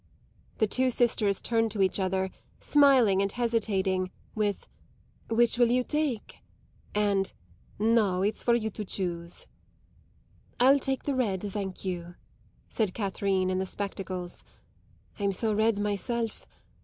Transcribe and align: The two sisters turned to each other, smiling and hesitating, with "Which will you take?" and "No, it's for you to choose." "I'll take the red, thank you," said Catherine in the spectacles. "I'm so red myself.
The 0.57 0.65
two 0.65 0.89
sisters 0.89 1.39
turned 1.39 1.69
to 1.73 1.81
each 1.83 1.99
other, 1.99 2.31
smiling 2.59 3.21
and 3.21 3.31
hesitating, 3.31 4.09
with 4.33 4.67
"Which 5.29 5.59
will 5.59 5.69
you 5.69 5.83
take?" 5.83 6.37
and 6.95 7.31
"No, 7.77 8.23
it's 8.23 8.41
for 8.41 8.55
you 8.55 8.71
to 8.71 8.83
choose." 8.83 9.45
"I'll 10.59 10.79
take 10.79 11.03
the 11.03 11.13
red, 11.13 11.43
thank 11.43 11.85
you," 11.85 12.15
said 12.67 12.95
Catherine 12.95 13.51
in 13.51 13.59
the 13.59 13.65
spectacles. 13.67 14.43
"I'm 15.19 15.31
so 15.33 15.53
red 15.53 15.77
myself. 15.77 16.47